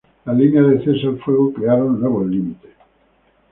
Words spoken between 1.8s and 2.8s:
nuevos límites.